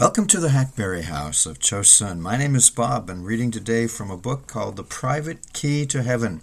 [0.00, 2.20] Welcome to the Hackberry House of Chosun.
[2.20, 6.02] My name is Bob, and reading today from a book called The Private Key to
[6.02, 6.40] Heaven,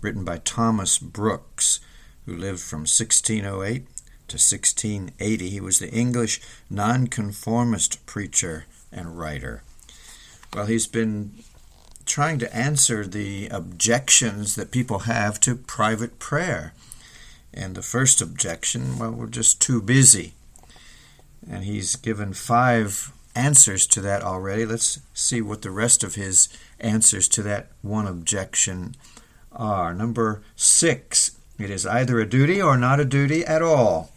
[0.00, 1.80] written by Thomas Brooks,
[2.24, 3.84] who lived from 1608
[4.28, 5.50] to 1680.
[5.50, 6.40] He was the English
[6.70, 9.62] nonconformist preacher and writer.
[10.54, 11.34] Well, he's been
[12.06, 16.72] trying to answer the objections that people have to private prayer.
[17.52, 20.32] And the first objection, well, we're just too busy.
[21.48, 24.66] And he's given five answers to that already.
[24.66, 28.94] Let's see what the rest of his answers to that one objection
[29.52, 29.94] are.
[29.94, 34.10] Number six, it is either a duty or not a duty at all.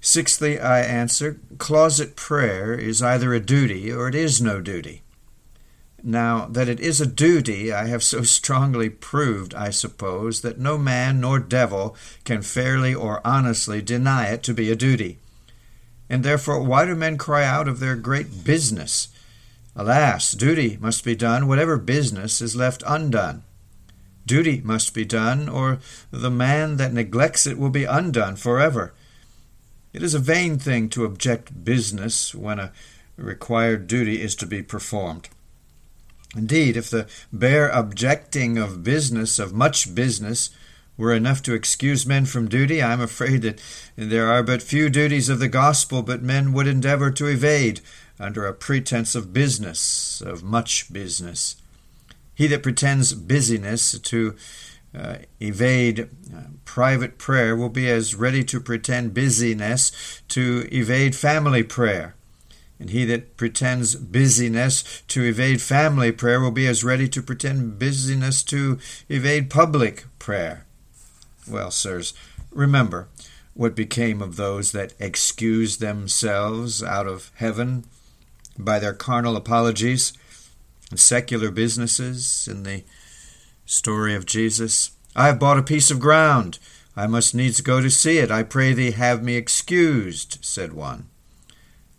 [0.00, 5.02] Sixthly, I answer, closet prayer is either a duty or it is no duty.
[6.02, 10.76] Now, that it is a duty, I have so strongly proved, I suppose, that no
[10.76, 15.18] man nor devil can fairly or honestly deny it to be a duty.
[16.12, 19.08] And therefore, why do men cry out of their great business?
[19.74, 23.44] Alas, duty must be done, whatever business is left undone.
[24.26, 25.78] Duty must be done, or
[26.10, 28.92] the man that neglects it will be undone forever.
[29.94, 32.72] It is a vain thing to object business when a
[33.16, 35.30] required duty is to be performed.
[36.36, 40.50] Indeed, if the bare objecting of business, of much business,
[41.02, 43.60] were enough to excuse men from duty, I am afraid that
[43.96, 47.80] there are but few duties of the gospel but men would endeavor to evade
[48.20, 51.56] under a pretense of business, of much business.
[52.34, 54.36] He that pretends busyness to
[54.96, 61.64] uh, evade uh, private prayer will be as ready to pretend busyness to evade family
[61.64, 62.14] prayer.
[62.78, 67.78] And he that pretends busyness to evade family prayer will be as ready to pretend
[67.78, 68.78] busyness to
[69.08, 70.64] evade public prayer.
[71.48, 72.14] Well, sirs,
[72.50, 73.08] remember
[73.54, 77.84] what became of those that excused themselves out of heaven
[78.58, 80.12] by their carnal apologies
[80.90, 82.84] and secular businesses in the
[83.66, 84.92] story of Jesus.
[85.14, 86.58] I have bought a piece of ground.
[86.96, 88.30] I must needs go to see it.
[88.30, 91.08] I pray thee have me excused, said one.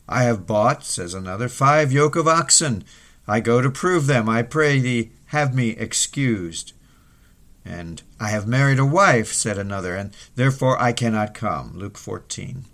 [0.08, 2.84] I have bought, says another, five yoke of oxen.
[3.28, 4.30] I go to prove them.
[4.30, 6.74] I pray thee have me excused.
[7.66, 11.74] And I have married a wife, said another, and therefore I cannot come.
[11.76, 12.66] Luke 14.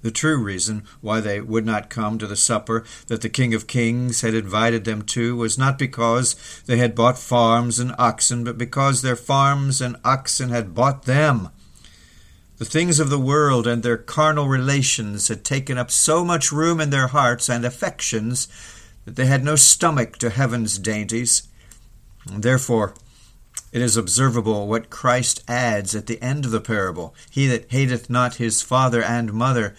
[0.00, 3.66] The true reason why they would not come to the supper that the King of
[3.66, 8.56] Kings had invited them to was not because they had bought farms and oxen, but
[8.56, 11.48] because their farms and oxen had bought them.
[12.58, 16.80] The things of the world and their carnal relations had taken up so much room
[16.80, 18.46] in their hearts and affections
[19.04, 21.48] that they had no stomach to heaven's dainties.
[22.30, 22.94] And therefore,
[23.72, 28.08] it is observable what Christ adds at the end of the parable He that hateth
[28.08, 29.74] not his father and mother,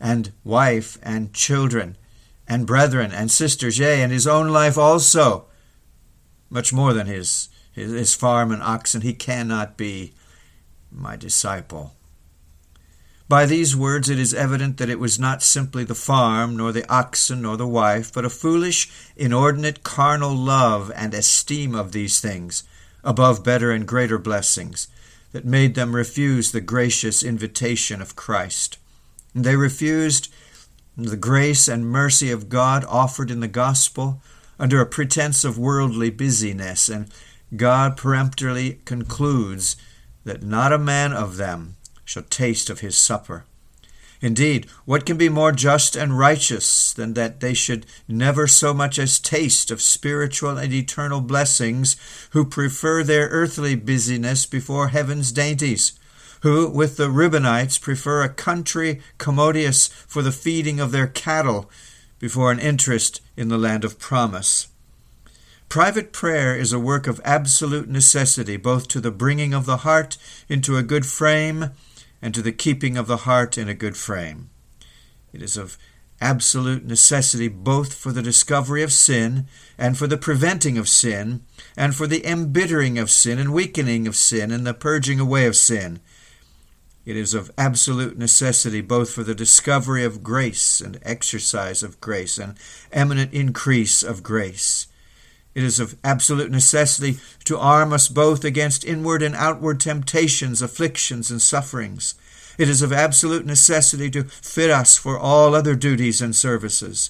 [0.00, 1.96] and wife and children,
[2.48, 5.46] and brethren and sisters, yea, and his own life also,
[6.50, 10.14] much more than his, his, his farm and oxen, he cannot be
[10.90, 11.94] my disciple.
[13.28, 16.88] By these words it is evident that it was not simply the farm, nor the
[16.88, 22.62] oxen, nor the wife, but a foolish, inordinate, carnal love and esteem of these things
[23.06, 24.88] above better and greater blessings,
[25.32, 28.78] that made them refuse the gracious invitation of Christ.
[29.34, 30.32] And they refused
[30.96, 34.20] the grace and mercy of God offered in the gospel
[34.58, 37.10] under a pretense of worldly busyness, and
[37.54, 39.76] God peremptorily concludes
[40.24, 43.44] that not a man of them shall taste of his supper.
[44.20, 48.98] Indeed, what can be more just and righteous than that they should never so much
[48.98, 51.96] as taste of spiritual and eternal blessings,
[52.30, 55.98] who prefer their earthly busyness before heaven's dainties?
[56.40, 61.70] Who, with the Reubenites, prefer a country commodious for the feeding of their cattle
[62.18, 64.68] before an interest in the land of promise?
[65.68, 70.16] Private prayer is a work of absolute necessity, both to the bringing of the heart
[70.48, 71.70] into a good frame
[72.26, 74.50] and to the keeping of the heart in a good frame.
[75.32, 75.78] It is of
[76.20, 79.46] absolute necessity both for the discovery of sin
[79.78, 81.44] and for the preventing of sin
[81.76, 85.54] and for the embittering of sin and weakening of sin and the purging away of
[85.54, 86.00] sin.
[87.04, 92.38] It is of absolute necessity both for the discovery of grace and exercise of grace
[92.38, 92.58] and
[92.90, 94.88] eminent increase of grace
[95.56, 101.30] it is of absolute necessity to arm us both against inward and outward temptations, afflictions,
[101.30, 102.14] and sufferings.
[102.58, 107.08] It is of absolute necessity to fit us for all other duties and services.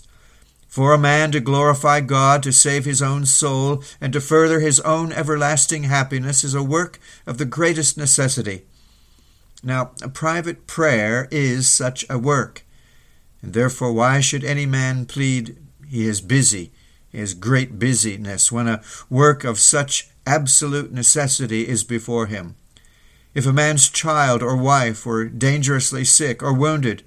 [0.68, 4.78] For a man to glorify God, to save his own soul, and to further his
[4.80, 8.62] own everlasting happiness is a work of the greatest necessity.
[9.64, 12.64] Now, a private prayer is such a work.
[13.42, 15.56] And therefore, why should any man plead
[15.88, 16.70] he is busy,
[17.18, 22.56] has great busyness, when a work of such absolute necessity is before him?
[23.34, 27.02] If a man's child or wife were dangerously sick or wounded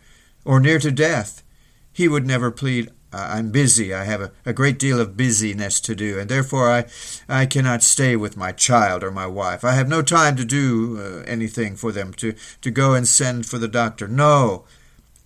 [0.46, 1.44] or near to death,
[1.92, 3.94] he would never plead, I'm busy.
[3.94, 6.86] I have a, a, great deal of busyness to do, and therefore I,
[7.28, 9.64] I cannot stay with my child or my wife.
[9.64, 13.48] I have no time to do uh, anything for them, to, to go and send
[13.48, 14.08] for the doctor.
[14.08, 14.66] No,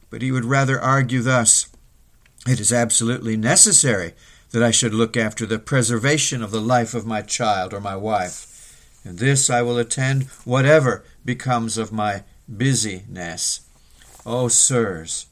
[0.10, 1.68] but he would rather argue thus
[2.48, 4.14] It is absolutely necessary
[4.54, 7.96] that I should look after the preservation of the life of my child or my
[7.96, 9.02] wife.
[9.04, 13.62] And this I will attend whatever becomes of my busyness.
[14.26, 15.26] O oh, sirs,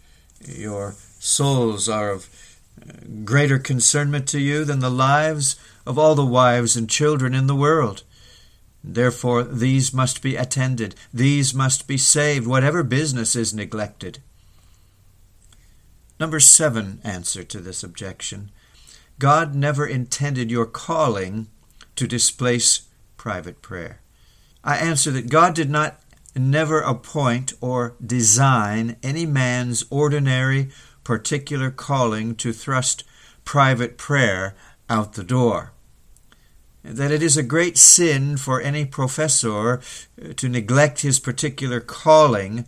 [0.43, 2.29] your souls are of
[2.81, 7.45] uh, greater concernment to you than the lives of all the wives and children in
[7.45, 8.01] the world.
[8.83, 14.17] Therefore, these must be attended, these must be saved, whatever business is neglected.
[16.19, 18.49] Number seven answer to this objection
[19.21, 21.45] God never intended your calling
[21.95, 22.87] to displace
[23.17, 24.01] private prayer.
[24.63, 26.01] I answer that God did not
[26.35, 30.69] never appoint or design any man's ordinary
[31.03, 33.03] particular calling to thrust
[33.45, 34.55] private prayer
[34.89, 35.71] out the door.
[36.83, 39.81] That it is a great sin for any professor
[40.35, 42.65] to neglect his particular calling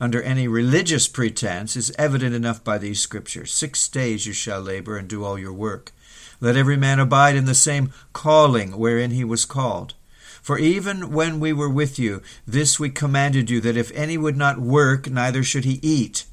[0.00, 3.52] under any religious pretense is evident enough by these scriptures.
[3.52, 5.92] Six days you shall labor and do all your work.
[6.40, 9.94] Let every man abide in the same calling wherein he was called.
[10.40, 14.38] For even when we were with you, this we commanded you, that if any would
[14.38, 16.24] not work, neither should he eat.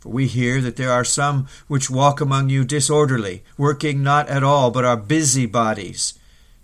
[0.00, 4.42] For we hear that there are some which walk among you disorderly, working not at
[4.42, 6.14] all, but are busybodies.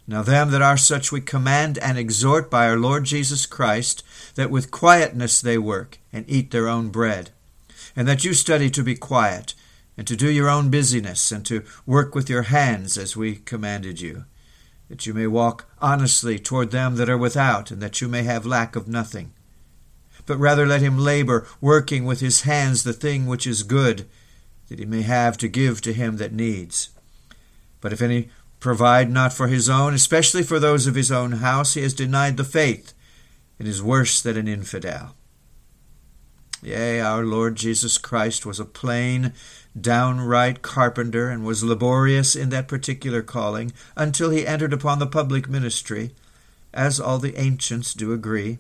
[0.07, 4.05] Now them that are such we command and exhort by our Lord Jesus Christ,
[4.37, 7.31] that with quietness they work, and eat their own bread.
[7.97, 9.55] And that you study to be quiet,
[9.97, 14.01] and to do your own busyness, and to work with your hands as we commanded
[14.01, 14.25] you,
[14.89, 18.47] that you may walk honestly toward them that are without, and that you may have
[18.47, 19.33] lack of nothing
[20.27, 24.07] but rather let him labor, working with his hands the thing which is good,
[24.69, 26.91] that he may have to give to him that needs.
[27.81, 28.29] But if any
[28.67, 32.37] provide not for his own, especially for those of his own house, he has denied
[32.37, 32.95] the faith,
[33.61, 35.15] and is worse than an infidel.
[36.65, 39.33] Yea, our Lord Jesus Christ was a plain,
[39.81, 45.49] downright carpenter, and was laborious in that particular calling, until he entered upon the public
[45.49, 46.11] ministry,
[46.75, 48.59] as all the ancients do agree.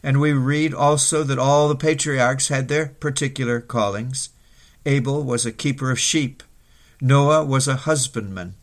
[0.00, 4.28] And we read also that all the patriarchs had their particular callings.
[4.86, 6.44] Abel was a keeper of sheep,
[7.00, 8.54] Noah was a husbandman,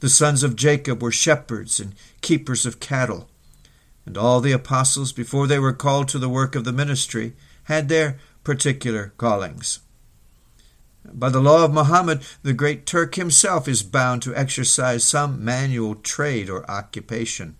[0.00, 3.28] the sons of Jacob were shepherds and keepers of cattle.
[4.06, 7.34] And all the apostles, before they were called to the work of the ministry,
[7.64, 9.80] had their particular callings.
[11.04, 15.94] By the law of Mohammed, the great Turk himself is bound to exercise some manual
[15.94, 17.56] trade or occupation.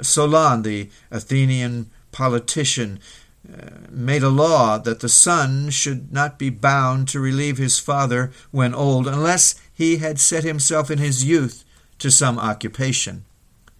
[0.00, 2.98] Solon, the Athenian politician, uh,
[3.50, 8.30] Uh, made a law that the son should not be bound to relieve his father
[8.50, 11.64] when old unless he had set himself in his youth
[11.98, 13.24] to some occupation.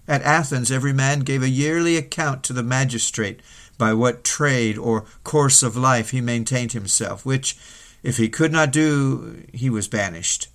[0.09, 3.41] At Athens, every man gave a yearly account to the magistrate
[3.79, 7.57] by what trade or course of life he maintained himself, which,
[8.03, 10.49] if he could not do, he was banished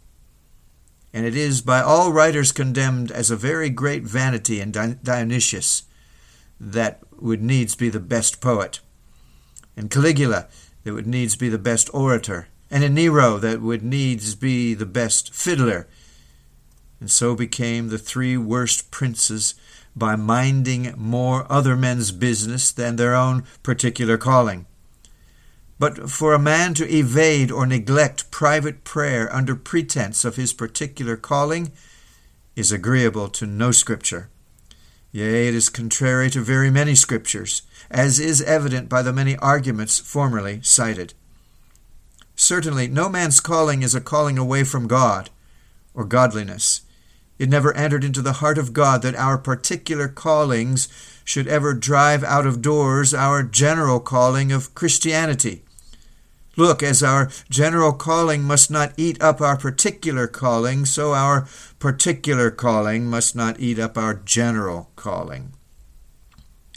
[1.18, 5.82] and it is by all writers condemned as a very great vanity in Dionysius
[6.60, 8.82] that would needs be the best poet,
[9.77, 10.48] in Caligula
[10.84, 14.86] that would needs be the best orator, and in Nero that would needs be the
[14.86, 15.88] best fiddler.
[17.00, 19.53] And so became the three worst princes
[19.96, 24.65] by minding more other men's business than their own particular calling.
[25.79, 31.15] But for a man to evade or neglect private prayer under pretense of his particular
[31.15, 31.72] calling
[32.55, 34.29] is agreeable to no scripture.
[35.12, 40.00] Yea, it is contrary to very many scriptures, as is evident by the many arguments
[40.00, 41.14] formerly cited.
[42.36, 45.30] Certainly, no man's calling is a calling away from God
[45.94, 46.82] or godliness.
[47.40, 50.88] It never entered into the heart of God that our particular callings
[51.24, 55.64] should ever drive out of doors our general calling of Christianity.
[56.58, 61.48] Look, as our general calling must not eat up our particular calling, so our
[61.78, 65.54] particular calling must not eat up our general calling.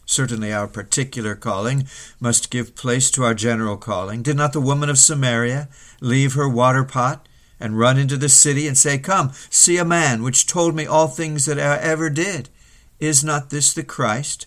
[0.04, 1.88] Certainly, our particular calling
[2.20, 4.22] must give place to our general calling.
[4.22, 5.68] Did not the woman of Samaria
[6.00, 7.26] leave her water pot
[7.58, 11.08] and run into the city and say, Come, see a man which told me all
[11.08, 12.50] things that I ever did?
[12.98, 14.46] Is not this the Christ?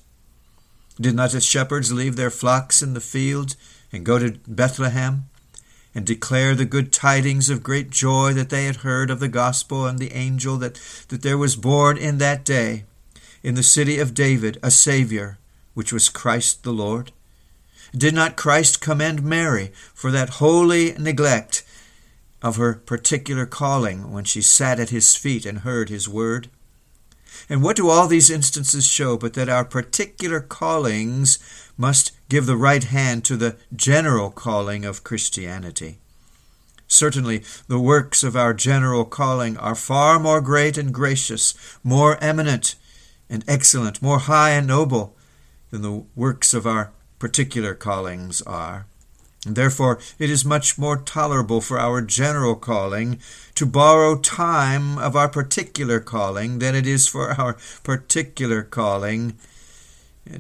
[1.02, 3.56] Did not the shepherds leave their flocks in the fields
[3.94, 5.30] and go to Bethlehem?
[5.96, 9.86] and declare the good tidings of great joy that they had heard of the gospel
[9.86, 10.74] and the angel that,
[11.10, 12.84] that there was born in that day
[13.44, 15.38] in the city of David a Saviour,
[15.74, 17.12] which was Christ the Lord?
[17.96, 21.64] Did not Christ commend Mary for that holy neglect
[22.42, 26.50] of her particular calling when she sat at his feet and heard his word?
[27.50, 31.38] And what do all these instances show but that our particular callings
[31.78, 35.98] must give the right hand to the general calling of Christianity?
[36.88, 42.76] Certainly, the works of our general calling are far more great and gracious, more eminent
[43.30, 45.16] and excellent, more high and noble
[45.72, 48.86] than the works of our particular callings are.
[49.46, 53.20] And therefore, it is much more tolerable for our general calling
[53.56, 59.38] to borrow time of our particular calling than it is for our particular calling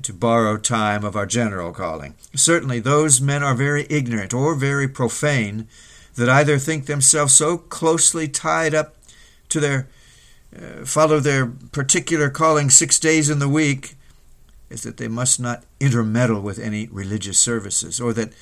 [0.01, 2.15] to borrow time of our general calling.
[2.35, 5.67] Certainly, those men are very ignorant or very profane
[6.15, 8.95] that either think themselves so closely tied up
[9.49, 9.87] to their
[10.55, 13.95] uh, follow their particular calling six days in the week
[14.69, 18.33] is that they must not intermeddle with any religious services, or that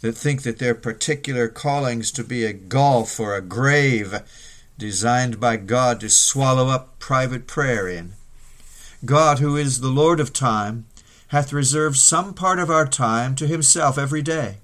[0.00, 4.14] that think that their particular callings to be a gulf or a grave
[4.78, 8.12] designed by God to swallow up private prayer in.
[9.04, 10.86] God, who is the Lord of time,
[11.30, 14.58] hath reserved some part of our time to himself every day.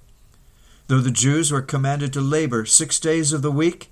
[0.89, 3.89] Though the Jews were commanded to labor six days of the week,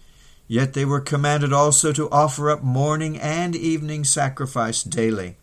[0.49, 5.37] yet they were commanded also to offer up morning and evening sacrifice daily.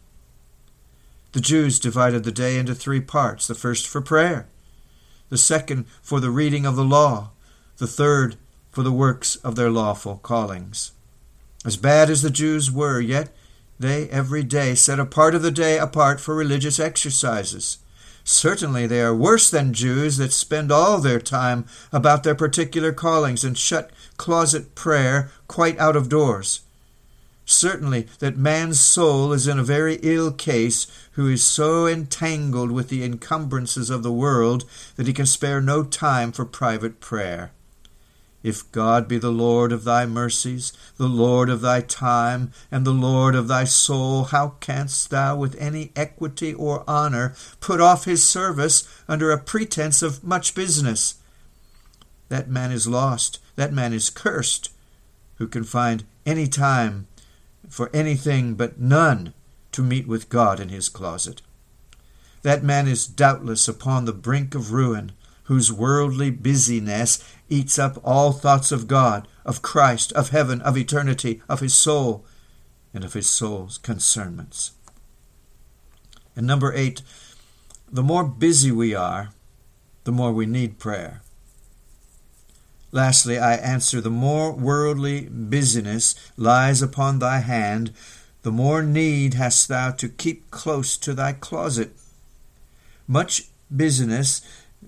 [1.32, 4.48] The Jews divided the day into three parts the first for prayer,
[5.30, 7.30] the second for the reading of the law,
[7.78, 8.36] the third
[8.72, 10.92] for the works of their lawful callings.
[11.64, 13.34] As bad as the Jews were, yet
[13.82, 17.80] they every day set a part of the day apart for religious exercises.
[18.24, 23.44] Certainly they are worse than Jews that spend all their time about their particular callings
[23.44, 26.62] and shut closet prayer quite out of doors.
[27.46, 32.90] Certainly that man's soul is in a very ill case who is so entangled with
[32.90, 34.64] the encumbrances of the world
[34.96, 37.52] that he can spare no time for private prayer.
[38.44, 42.92] If God be the Lord of thy mercies, the Lord of thy time, and the
[42.92, 48.24] Lord of thy soul, how canst thou with any equity or honor put off his
[48.24, 51.16] service under a pretence of much business?
[52.30, 54.72] That man is lost, that man is cursed,
[55.36, 57.08] who can find any time
[57.70, 59.34] for anything but none
[59.72, 61.42] to meet with God in his closet.
[62.42, 65.12] That man is doubtless upon the brink of ruin,
[65.52, 71.42] whose worldly busyness eats up all thoughts of God, of Christ, of heaven, of eternity,
[71.50, 72.26] of his soul,
[72.94, 74.72] and of his soul's concernments.
[76.38, 77.02] And number eight,
[77.92, 79.34] the more busy we are,
[80.06, 81.22] the more we need prayer.
[82.94, 87.92] Lastly, I answer, the more worldly busyness lies upon thy hand,
[88.44, 91.92] the more need hast thou to keep close to thy closet.
[93.06, 94.42] Much busyness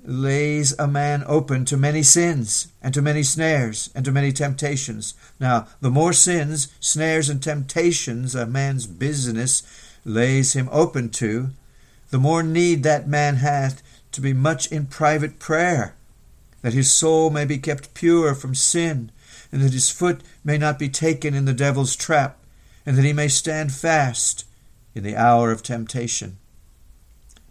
[0.03, 5.13] lays a man open to many sins, and to many snares, and to many temptations.
[5.39, 9.63] Now, the more sins, snares, and temptations a man's business
[10.05, 11.49] lays him open to,
[12.09, 13.81] the more need that man hath
[14.11, 15.95] to be much in private prayer
[16.63, 19.11] that his soul may be kept pure from sin,
[19.51, 22.39] and that his foot may not be taken in the devil's trap,
[22.85, 24.45] and that he may stand fast
[24.95, 26.37] in the hour of temptation.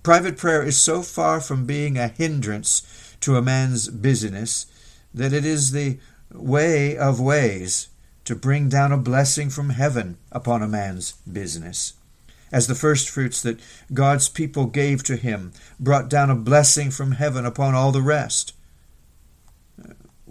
[0.03, 2.83] Private prayer is so far from being a hindrance
[3.21, 4.67] to a man's busyness
[5.15, 5.99] that it is the
[6.33, 7.89] way of ways
[8.25, 11.95] to bring down a blessing from heaven upon a man's business.
[12.51, 13.61] As the first fruits that
[13.93, 18.55] God's people gave to him brought down a blessing from heaven upon all the rest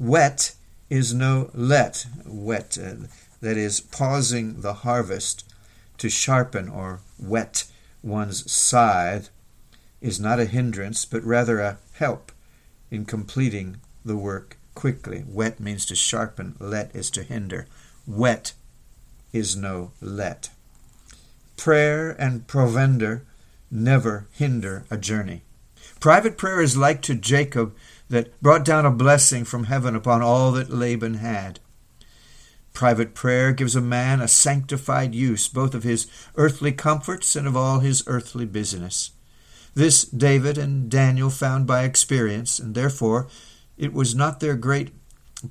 [0.01, 0.55] whet
[0.89, 3.07] is no let, whet, uh,
[3.39, 5.47] that is, pausing the harvest
[5.97, 7.65] to sharpen or whet
[8.01, 9.29] one's scythe,
[10.01, 12.31] is not a hindrance, but rather a help
[12.89, 15.20] in completing the work quickly.
[15.22, 17.67] Whet means to sharpen, let is to hinder.
[18.08, 18.53] Whet
[19.31, 20.50] is no let.
[21.55, 23.25] Prayer and provender
[23.70, 25.43] never hinder a journey.
[26.00, 27.75] Private prayer is like to Jacob
[28.10, 31.60] that brought down a blessing from heaven upon all that Laban had.
[32.74, 37.55] Private prayer gives a man a sanctified use both of his earthly comforts and of
[37.55, 39.12] all his earthly business.
[39.73, 43.27] This David and Daniel found by experience, and therefore
[43.77, 44.91] it was not their great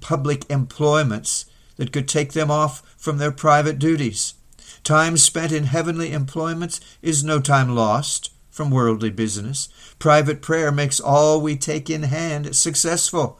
[0.01, 1.47] public employments
[1.77, 4.35] that could take them off from their private duties.
[4.85, 9.69] Time spent in heavenly employments is no time lost from worldly business.
[9.99, 13.39] Private prayer makes all we take in hand successful.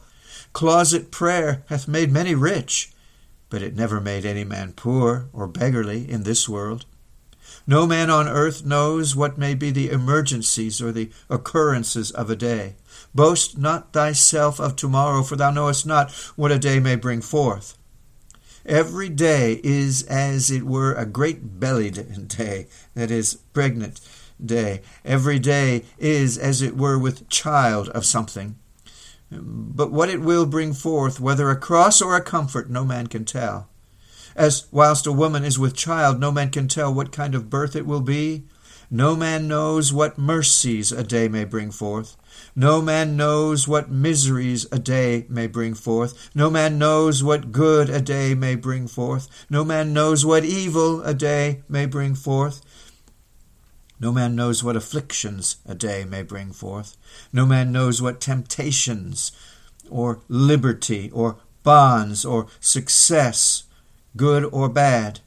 [0.53, 2.91] Closet prayer hath made many rich,
[3.49, 6.85] but it never made any man poor or beggarly in this world.
[7.67, 12.35] No man on earth knows what may be the emergencies or the occurrences of a
[12.35, 12.75] day.
[13.13, 17.77] Boast not thyself of tomorrow, for thou knowest not what a day may bring forth.
[18.65, 23.99] Every day is as it were a great bellied day, that is, pregnant
[24.43, 24.81] day.
[25.05, 28.57] Every day is as it were with child of something.
[29.31, 33.23] But what it will bring forth, whether a cross or a comfort, no man can
[33.23, 33.69] tell.
[34.35, 37.75] As whilst a woman is with child, no man can tell what kind of birth
[37.75, 38.43] it will be.
[38.93, 42.17] No man knows what mercies a day may bring forth.
[42.55, 46.29] No man knows what miseries a day may bring forth.
[46.35, 49.29] No man knows what good a day may bring forth.
[49.49, 52.61] No man knows what evil a day may bring forth.
[54.01, 56.97] No man knows what afflictions a day may bring forth.
[57.31, 59.31] No man knows what temptations,
[59.89, 63.63] or liberty, or bonds, or success,
[64.15, 65.19] good or bad.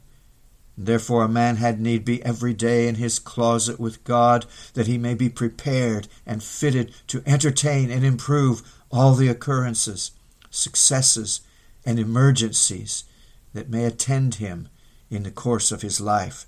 [0.77, 4.97] Therefore a man had need be every day in his closet with God, that he
[4.97, 8.61] may be prepared and fitted to entertain and improve
[8.91, 10.11] all the occurrences,
[10.49, 11.41] successes,
[11.85, 13.05] and emergencies
[13.53, 14.67] that may attend him
[15.09, 16.45] in the course of his life.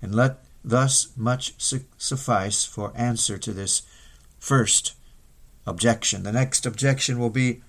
[0.00, 1.54] And let Thus much
[1.98, 3.82] suffice for answer to this
[4.38, 4.94] first
[5.66, 6.22] objection.
[6.22, 7.62] The next objection will be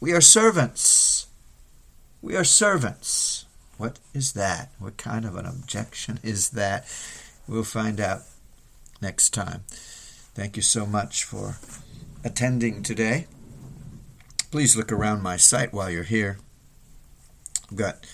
[0.00, 1.26] We are servants.
[2.22, 3.44] We are servants.
[3.78, 4.70] What is that?
[4.78, 6.86] What kind of an objection is that?
[7.46, 8.22] We'll find out
[9.00, 9.64] next time.
[9.68, 11.58] Thank you so much for
[12.24, 13.26] attending today.
[14.50, 16.38] Please look around my site while you're here.
[17.70, 18.06] I've got